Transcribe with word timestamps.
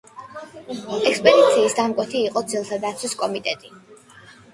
ექსპერტიზის 1.09 1.75
დამკვეთი 1.79 2.21
იყო 2.29 2.43
ძეგლთა 2.53 2.81
დაცვის 2.87 3.15
კომიტეტი. 3.21 3.71